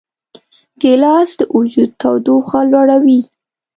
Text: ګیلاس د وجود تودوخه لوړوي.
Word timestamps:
ګیلاس 0.81 1.29
د 1.39 1.41
وجود 1.55 1.89
تودوخه 2.01 2.59
لوړوي. 2.71 3.19